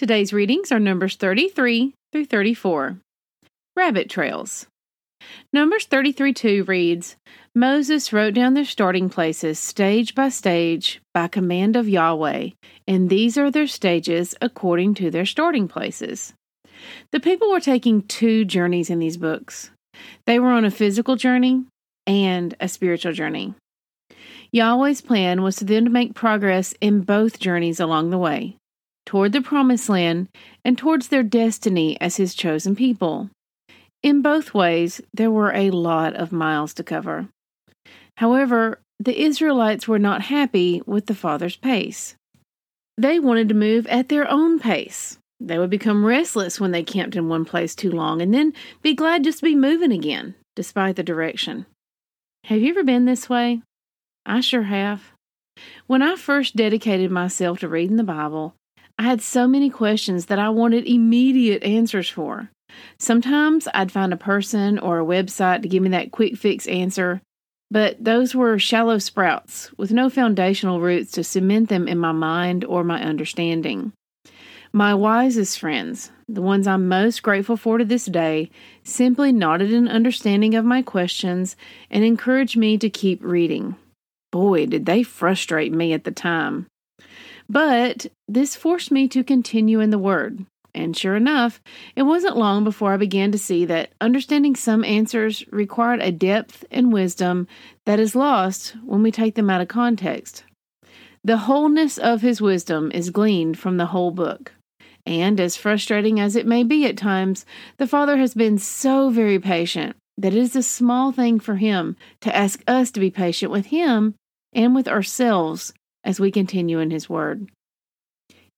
[0.00, 2.96] Today's readings are Numbers 33 through 34.
[3.76, 4.66] Rabbit Trails.
[5.52, 7.16] Numbers 33 2 reads
[7.54, 12.48] Moses wrote down their starting places stage by stage by command of Yahweh,
[12.88, 16.32] and these are their stages according to their starting places.
[17.12, 19.70] The people were taking two journeys in these books.
[20.24, 21.66] They were on a physical journey
[22.06, 23.52] and a spiritual journey.
[24.50, 28.56] Yahweh's plan was for them to make progress in both journeys along the way
[29.10, 30.28] toward the promised land
[30.64, 33.28] and towards their destiny as his chosen people.
[34.04, 37.26] In both ways, there were a lot of miles to cover.
[38.18, 42.14] However, the Israelites were not happy with the Father's pace.
[42.96, 45.18] They wanted to move at their own pace.
[45.40, 48.94] They would become restless when they camped in one place too long and then be
[48.94, 51.66] glad just to be moving again, despite the direction.
[52.44, 53.60] Have you ever been this way?
[54.24, 55.10] I sure have.
[55.88, 58.54] When I first dedicated myself to reading the Bible,
[59.00, 62.50] I had so many questions that I wanted immediate answers for.
[62.98, 67.22] Sometimes I'd find a person or a website to give me that quick fix answer,
[67.70, 72.62] but those were shallow sprouts with no foundational roots to cement them in my mind
[72.66, 73.94] or my understanding.
[74.70, 78.50] My wisest friends, the ones I'm most grateful for to this day,
[78.84, 81.56] simply nodded an understanding of my questions
[81.90, 83.76] and encouraged me to keep reading.
[84.30, 86.66] Boy, did they frustrate me at the time.
[87.50, 90.46] But this forced me to continue in the Word.
[90.72, 91.60] And sure enough,
[91.96, 96.64] it wasn't long before I began to see that understanding some answers required a depth
[96.70, 97.48] and wisdom
[97.86, 100.44] that is lost when we take them out of context.
[101.24, 104.52] The wholeness of his wisdom is gleaned from the whole book.
[105.04, 107.44] And as frustrating as it may be at times,
[107.78, 111.96] the Father has been so very patient that it is a small thing for him
[112.20, 114.14] to ask us to be patient with him
[114.52, 115.72] and with ourselves
[116.04, 117.50] as we continue in His Word.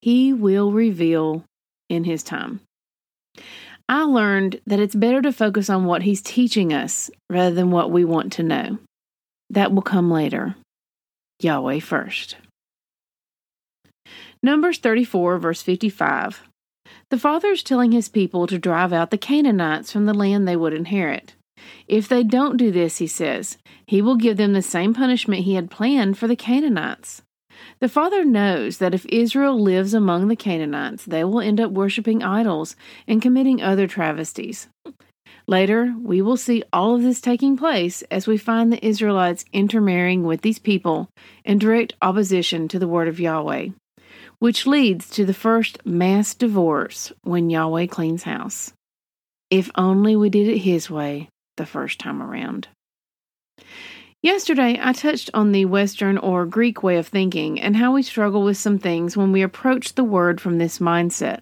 [0.00, 1.44] He will reveal
[1.88, 2.60] in His time.
[3.88, 7.90] I learned that it's better to focus on what He's teaching us rather than what
[7.90, 8.78] we want to know.
[9.50, 10.54] That will come later.
[11.40, 12.36] Yahweh first.
[14.42, 16.42] Numbers 34, verse 55.
[17.10, 20.56] The Father is telling His people to drive out the Canaanites from the land they
[20.56, 21.34] would inherit.
[21.88, 25.54] If they don't do this, He says, He will give them the same punishment He
[25.54, 27.22] had planned for the Canaanites.
[27.80, 32.22] The Father knows that if Israel lives among the Canaanites, they will end up worshiping
[32.22, 32.76] idols
[33.06, 34.68] and committing other travesties.
[35.46, 40.22] Later, we will see all of this taking place as we find the Israelites intermarrying
[40.22, 41.08] with these people
[41.44, 43.68] in direct opposition to the word of Yahweh,
[44.38, 48.72] which leads to the first mass divorce when Yahweh cleans house.
[49.50, 52.68] If only we did it His way the first time around.
[54.22, 58.42] Yesterday, I touched on the Western or Greek way of thinking and how we struggle
[58.42, 61.40] with some things when we approach the word from this mindset.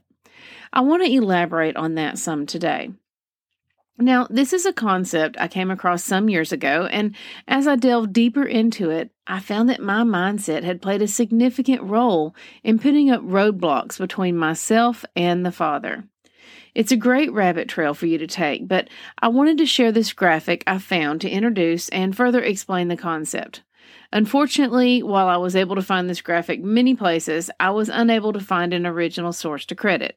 [0.72, 2.90] I want to elaborate on that some today.
[4.00, 7.16] Now, this is a concept I came across some years ago, and
[7.48, 11.82] as I delved deeper into it, I found that my mindset had played a significant
[11.82, 16.04] role in putting up roadblocks between myself and the Father.
[16.74, 18.88] It's a great rabbit trail for you to take, but
[19.20, 23.62] I wanted to share this graphic I found to introduce and further explain the concept.
[24.12, 28.40] Unfortunately, while I was able to find this graphic many places, I was unable to
[28.40, 30.16] find an original source to credit.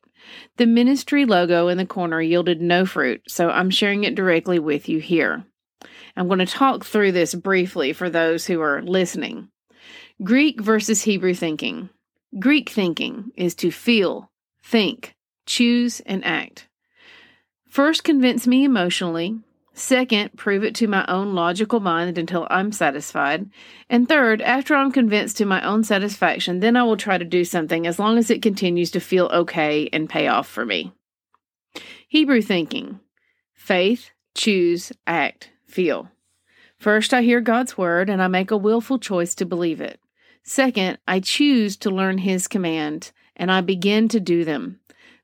[0.58, 4.88] The ministry logo in the corner yielded no fruit, so I'm sharing it directly with
[4.88, 5.44] you here.
[6.16, 9.50] I'm going to talk through this briefly for those who are listening.
[10.24, 11.90] Greek versus Hebrew thinking.
[12.40, 14.32] Greek thinking is to feel,
[14.64, 15.16] think,
[15.46, 16.68] choose, and act.
[17.68, 19.40] First, convince me emotionally.
[19.74, 23.50] Second, prove it to my own logical mind until I'm satisfied.
[23.90, 27.46] And third, after I'm convinced to my own satisfaction, then I will try to do
[27.46, 30.92] something as long as it continues to feel okay and pay off for me.
[32.10, 33.00] Hebrew thinking
[33.54, 36.10] faith, choose, act, feel.
[36.78, 40.00] First, I hear God's word and I make a willful choice to believe it.
[40.44, 44.81] Second, I choose to learn His command and I begin to do them.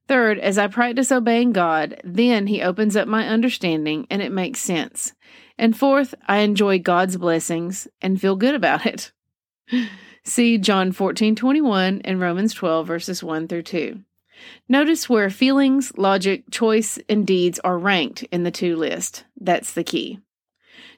[0.07, 4.59] Third, as I practice obeying God, then He opens up my understanding and it makes
[4.59, 5.13] sense.
[5.57, 9.12] And fourth, I enjoy God's blessings and feel good about it.
[10.24, 14.00] See John 14 21 and Romans 12, verses 1 through 2.
[14.69, 19.24] Notice where feelings, logic, choice, and deeds are ranked in the two list.
[19.39, 20.19] That's the key.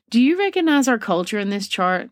[0.10, 2.10] Do you recognize our culture in this chart?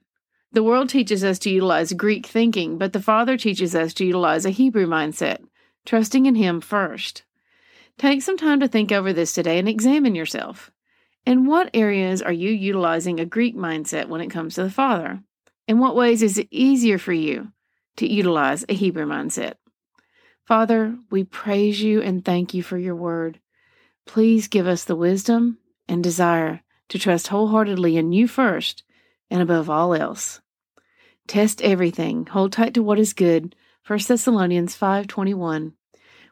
[0.52, 4.46] The world teaches us to utilize Greek thinking, but the Father teaches us to utilize
[4.46, 5.40] a Hebrew mindset,
[5.88, 7.24] trusting in Him first.
[7.98, 10.70] Take some time to think over this today and examine yourself.
[11.26, 15.24] In what areas are you utilizing a Greek mindset when it comes to the Father?
[15.68, 17.52] In what ways is it easier for you
[17.96, 19.56] to utilize a Hebrew mindset?
[20.46, 23.40] Father, we praise you and thank you for your word.
[24.06, 25.58] Please give us the wisdom
[25.88, 28.84] and desire to trust wholeheartedly in you first
[29.30, 30.42] and above all else.
[31.28, 33.56] Test everything, hold tight to what is good.
[33.86, 35.77] 1 Thessalonians 5:21.